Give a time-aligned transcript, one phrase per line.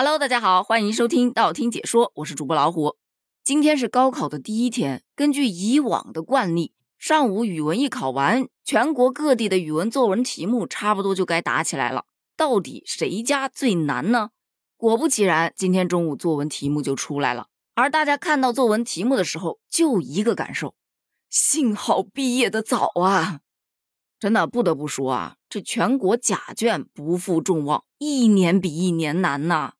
[0.00, 2.94] Hello，大家好，欢迎收听道听解说，我是主播老虎。
[3.42, 12.04] 今天是高考的第一天，根据以往的惯例，上午语文一考完，全国各地的语文作文题目差不多就该打起来了。
[12.36, 14.30] 到底谁家最难呢？
[14.76, 17.48] 果不其然，今天中午作文题目就出来了。
[17.74, 20.76] 而大家看到作文题目的时候，就一个感受：
[21.28, 23.40] 幸好毕业的早啊！
[24.20, 29.72] 真的不得不说啊，这全国甲卷不负众望，一年比一年难呐。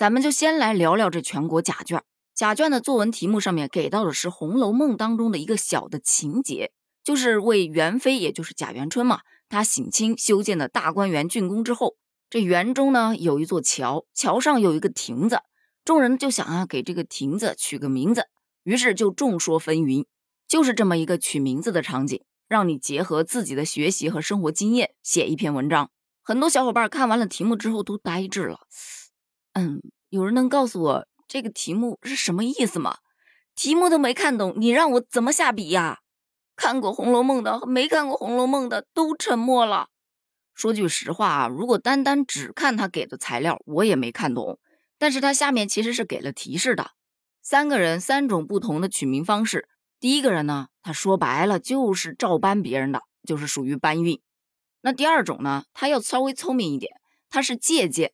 [0.00, 2.02] 咱们就先来聊聊这全国甲卷。
[2.34, 6.72] 甲卷的作文题目上面给到的是《红楼梦》当中的一个小的情节，
[7.04, 11.96] 就是为元妃，也就是贾元春嘛，她省亲修建的大观园竣工之后，
[12.30, 15.40] 这园中呢有一座桥，桥上有一个亭子，
[15.84, 18.24] 众人就想啊给这个亭子取个名字，
[18.62, 20.06] 于是就众说纷纭，
[20.48, 25.90] 就是这么一个取名字的场景，让你结合自己的学习和生活经验写一篇文章。
[26.22, 28.60] 很多小伙伴看完了题目之后都呆滞了。
[29.52, 32.98] 嗯，有人能告诉我这个题目是什么意思吗？
[33.54, 35.98] 题目都没看懂，你让我怎么下笔呀？
[36.56, 39.88] 看过《红楼梦》的和没看过《红楼梦》的都沉默了。
[40.54, 44.58] 说句实话啊，如果单单只看他给的材料，我也没看懂。
[44.98, 46.90] 但是他下面其实是给了提示的，
[47.40, 49.68] 三个人三种不同的取名方式。
[49.98, 54.20] 第一个人呢，他说白了就是照搬别人的，就是属于搬运。
[54.82, 56.92] 那第二种呢，他要稍微聪明一点，
[57.30, 58.12] 他是借鉴。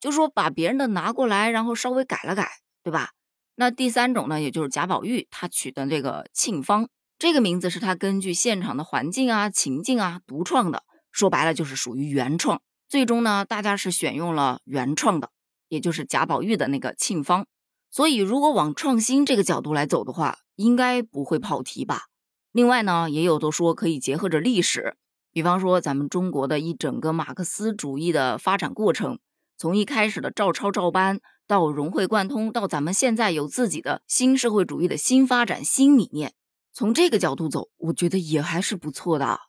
[0.00, 2.48] 就说把别人的拿过来，然后稍微改了改，
[2.82, 3.10] 对吧？
[3.56, 10.84] 那第三种呢，也就是贾宝玉他取的这个沁芳这个名字，是他根据现场的环境啊、情境啊独创的。
[11.10, 12.62] 说白了就是属于原创。
[12.88, 15.30] 最终呢，大家是选用了原创的，
[15.68, 17.46] 也就是贾宝玉的那个沁芳。
[17.90, 22.04] 所以如果往创新这个角度来走的话，应该不会跑题吧？
[22.52, 24.96] 另外呢，也有的说可以结合着历史，
[25.32, 29.18] 比方说咱们中国的一整个马克思主义的发展过程。
[29.58, 36.32] 从一开始的照抄照搬，到融会贯通，到咱们现在有自己的新社会主义的新发展新理念，
[36.72, 39.40] 从这个角度走，我觉得也还是不错的。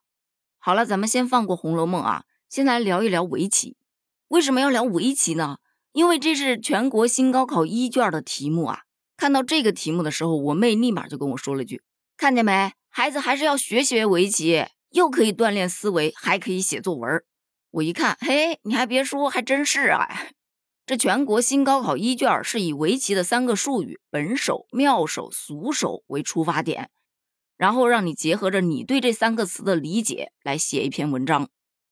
[0.57, 3.77] 好了，咱们先放过《红楼梦》啊，先来聊一聊围棋。
[4.29, 5.57] 为什么要聊围棋呢？
[5.91, 8.81] 因为这是全国新高考一卷的题目啊。
[9.15, 11.83] 看到这个题目的时候，我妹立马就跟我说了句
[12.17, 17.23] ：“看见没，孩子还是要学学围棋，又可以锻炼思维，还可以写作文。”
[17.71, 20.07] 我一看，嘿，你还别说，还真是啊！
[20.87, 26.89] 这全国新高考一卷是以围棋的三个术语“本手”“妙手”“俗手”为出发点，
[27.57, 31.47] 然后让你结合着你对这三个词的理解来写一篇文章。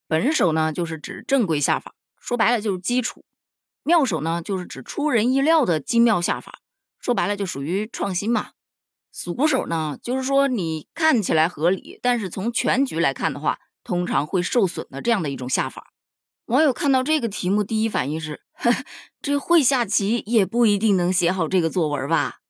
[0.07, 3.21] 本手呢，就是指正规下法，说白了就是基础；
[3.83, 6.57] 妙手呢，就是指出人意料的精妙下法，
[6.97, 8.53] 说白了就属于创新嘛。
[9.11, 13.59] 俗手呢，就是说你看起来合理，但是从全局来看的话。
[13.87, 15.93] 通常会受损的这样的一种下法，
[16.47, 18.41] 网友看到这个题目，第一反应是：
[19.23, 22.41] 这会下棋也不一定能写好这个作文吧？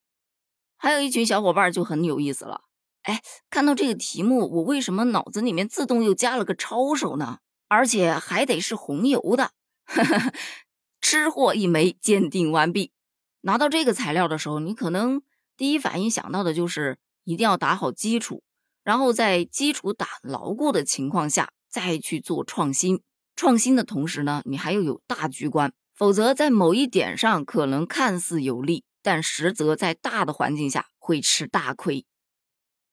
[0.77, 2.61] 还有一群小伙伴就很有意思了，
[3.03, 3.21] 哎，
[3.51, 7.37] 看到这个题目，我为什么脑子里面自动又加了个抄手呢？
[7.67, 9.51] 而且还得是红油的，
[10.99, 12.93] 吃货一枚，鉴定完毕。
[13.41, 15.21] 拿到这个材料的时候，你可能
[15.55, 18.41] 第一反应想到的就是一定要打好基础。
[18.87, 23.01] 然后在基础打牢固的情况下，再去做创新。
[23.35, 32.05] 创新的同时呢，你还要有大局观，否则在某一点上可能看似有利，但实则在大的环境下会吃大亏。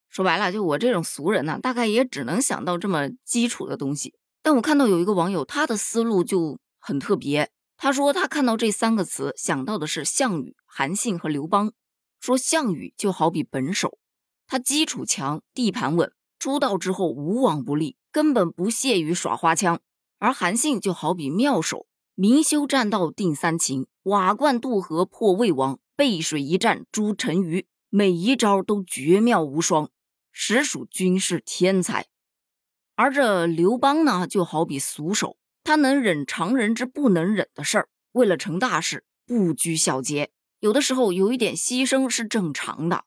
[0.09, 4.17] 说白了，就我这种俗人呢，大概也只能想到这么基础的东西。
[4.43, 7.53] 但我看到有一个网友，他的思路就很特别。
[7.77, 11.73] 他说他看到这三个词，想到的是项羽、韩信和刘邦。
[12.19, 13.97] 说项羽就好比本手。
[14.47, 19.81] 他基础强，地盘稳，出道之后无往不利，根本不屑于耍花枪。
[20.19, 29.91] 而韩信就好比妙手，明修栈道定三秦，瓦罐渡河破魏王，背水一战诛陈馀，每一招都绝妙无双，
[30.33, 32.07] 实属军事天才。
[32.97, 40.31] 而这刘邦呢，就好比俗手，他能忍常人之不能忍的事儿，为了成大事不拘小节，
[40.61, 43.05] 有的时候有一点牺牲是正常的。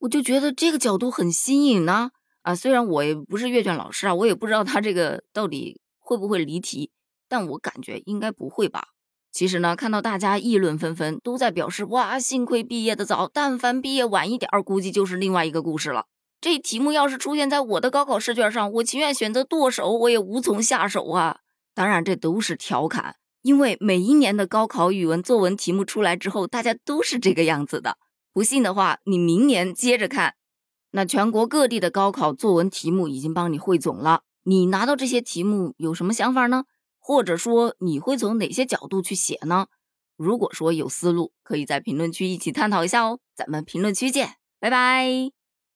[0.00, 2.10] 我就觉得这个角度很新颖呢，
[2.42, 6.90] 啊，虽然我也不是阅卷老师啊，我也不知道他这个到底会不会离题，
[7.28, 8.88] 但我感觉应该不会吧。
[9.30, 16.06] 其实呢，看到大家议论纷纷，都在表示哇，幸亏毕业的早，但凡毕业晚一点儿，估计就是另外一个故事了。
[16.40, 21.40] 这题目要是出现在我的高考试卷上，我情愿选择剁手，我也无从下手啊。
[21.74, 27.98] 当然，这都是调侃，因为每一年的高考语文作文题目出来之后，大家都是这个样子的。
[28.32, 30.34] 不信的话，你明年接着看。
[30.92, 36.64] 那全国各地的高考作文题目已经帮你汇总了，你拿到这些题目有什么想法呢？
[36.98, 39.66] 或者说你会从哪些角度去写呢？
[40.16, 43.20] 如果说有思路，可以在评论区一起探讨一下哦。
[43.34, 45.39] 咱们评论区见，拜拜。